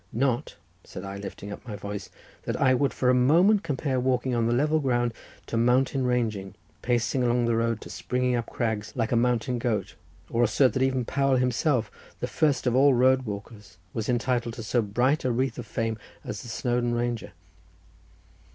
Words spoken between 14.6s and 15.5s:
so bright a